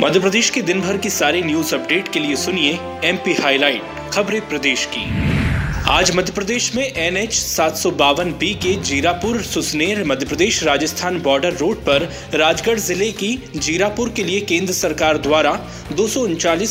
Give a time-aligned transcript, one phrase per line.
[0.00, 4.40] मध्य प्रदेश के दिन भर की सारी न्यूज़ अपडेट के लिए सुनिए एमपी हाईलाइट खबरें
[4.48, 5.27] प्रदेश की।
[5.86, 7.56] आज मध्य प्रदेश में एन एच
[8.38, 12.02] बी के जीरापुर सुसनेर मध्य प्रदेश राजस्थान बॉर्डर रोड पर
[12.34, 15.52] राजगढ़ ज़िले की जीरापुर के लिए केंद्र सरकार द्वारा
[15.92, 16.06] दो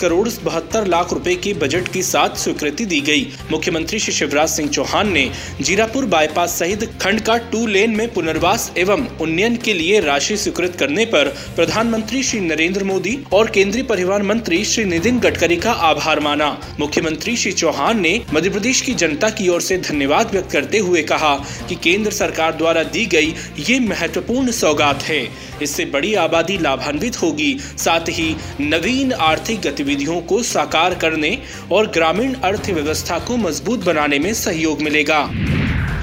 [0.00, 4.68] करोड़ बहत्तर लाख रुपए के बजट की साथ स्वीकृति दी गई। मुख्यमंत्री श्री शिवराज सिंह
[4.68, 10.00] चौहान ने जीरापुर बाईपास सहित खंड का टू लेन में पुनर्वास एवं उन्नयन के लिए
[10.00, 15.56] राशि स्वीकृत करने पर प्रधानमंत्री श्री नरेंद्र मोदी और केंद्रीय परिवहन मंत्री श्री नितिन गडकरी
[15.56, 20.30] का आभार माना। मुख्यमंत्री श्री चौहान ने मध्य प्रदेश की जनता की ओर से धन्यवाद
[20.32, 21.34] व्यक्त करते हुए कहा
[21.68, 23.34] कि केंद्र सरकार द्वारा दी गई
[23.68, 25.20] ये महत्वपूर्ण सौगात है।
[25.62, 31.36] इससे बड़ी आबादी लाभान्वित होगी। साथ ही नवीन आर्थिक गतिविधियों को साकार करने
[31.72, 35.22] और ग्रामीण अर्थव्यवस्था को मज़बूत बनाने में सहयोग मिलेगा।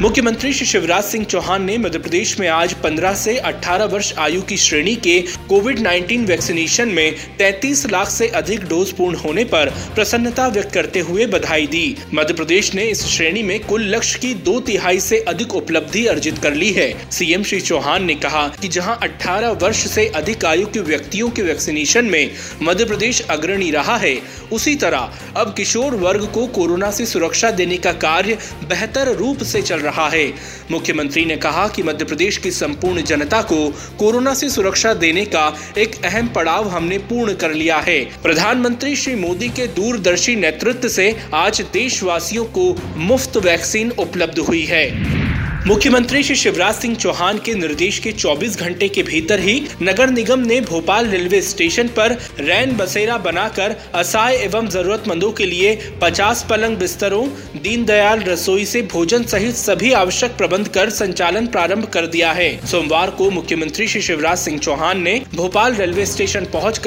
[0.00, 4.40] मुख्यमंत्री श्री शिवराज सिंह चौहान ने मध्य प्रदेश में आज 15 से 18 वर्ष आयु
[4.42, 9.70] की श्रेणी के कोविड 19 वैक्सीनेशन में 33 लाख से अधिक डोज पूर्ण होने पर
[9.94, 14.34] प्रसन्नता व्यक्त करते हुए बधाई दी। मध्य प्रदेश ने इस श्रेणी में कुल लक्ष्य की
[14.34, 18.68] दो तिहाई से अधिक उपलब्धि अर्जित कर ली है। सीएम श्री चौहान ने कहा कि
[18.68, 22.30] जहाँ 18 वर्ष से अधिक आयु के व्यक्तियों के वैक्सीनेशन में
[22.62, 24.16] मध्य प्रदेश अग्रणी रहा है,
[24.52, 28.38] उसी तरह अब किशोर वर्ग को कोरोना से सुरक्षा देने का कार्य
[28.68, 30.26] बेहतर रूप से चल रहा है।
[30.70, 33.58] मुख्यमंत्री ने कहा कि मध्य प्रदेश की संपूर्ण जनता को
[33.98, 35.46] कोरोना से सुरक्षा देने का
[35.78, 41.14] एक अहम पड़ाव हमने पूर्ण कर लिया है। प्रधानमंत्री श्री मोदी के दूरदर्शी नेतृत्व से
[41.34, 45.25] आज देशवासियों को मुफ़्त वैक्सीन उपलब्ध हुई है।
[45.66, 50.40] मुख्यमंत्री श्री शिवराज सिंह चौहान के निर्देश के 24 घंटे के भीतर ही नगर निगम
[50.40, 56.76] ने भोपाल रेलवे स्टेशन पर रैन बसेरा बनाकर असहाय एवं जरूरतमंदों के लिए 50 पलंग
[56.76, 57.26] बिस्तरों,
[57.62, 63.10] दीनदयाल रसोई से भोजन सहित सभी आवश्यक प्रबंध कर संचालन प्रारंभ कर दिया है। सोमवार
[63.10, 66.78] को मुख्यमंत्री श्री शिवराज सिंह चौहान ने भोपाल रेलवे स्टेशन पहुँच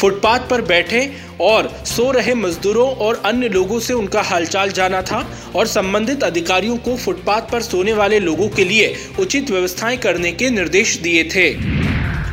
[0.00, 1.10] फुटपाथ पर बैठे
[1.40, 5.24] और सो रहे मजदूरों और अन्य लोगों से उनका हालचाल जाना था
[5.56, 10.50] और संबंधित अधिकारियों को फुटपाथ पर सोने वाले लोगों के लिए उचित व्यवस्थाएँ करने के
[10.50, 11.82] निर्देश दिए थे।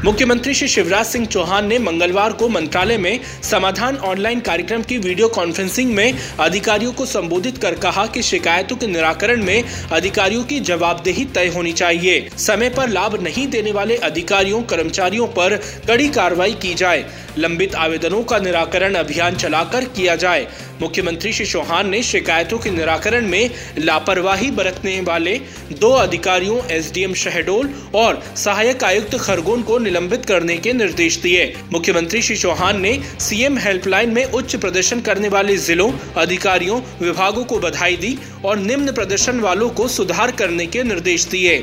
[0.06, 5.28] मुख्यमंत्री श्री शिवराज सिंह चौहान ने मंगलवार को मंत्रालय में समाधान ऑनलाइन कार्यक्रम की वीडियो
[5.28, 11.26] कॉन्फ्रेंसिंग में अधिकारियों को संबोधित कर कहा कि शिकायतों के निराकरण में अधिकारियों की जवाबदेही
[11.26, 15.56] तय होनी चाहिए। समय पर लाभ नहीं देने वाले अधिकारियों, कर्मचारियों पर
[15.88, 17.06] कड़ी कार्रवाई की जाए।
[17.38, 20.48] लंबित आवेदनों का निराकरण अभियान चलाकर किया जाए।
[20.82, 25.34] मुख्यमंत्री श्री चौहान ने शिकायतों के निराकरण में लापरवाही बरतने वाले
[25.72, 32.22] दो अधिकारियों, एसडीएम शहडोल और सहायक आयुक्त खरगोन को निलंबित करने के निर्देश दिए। मुख्यमंत्री
[32.22, 37.96] श्री चौहान ने सीएम हेल्पलाइन में उच्च प्रदर्शन करने वाले जिलों, अधिकारियों, विभागों को बधाई
[37.96, 41.60] दी और निम्न प्रदर्शन वालों को सुधार करने के निर्देश दिए।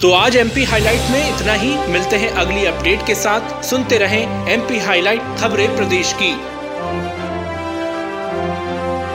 [0.00, 4.48] तो आज एमपी हाईलाइट में इतना ही। मिलते हैं अगली अपडेट के साथ। सुनते रहें
[4.48, 6.34] एमपी हाईलाइट खबरें प्रदेश की।
[8.36, 9.05] thank you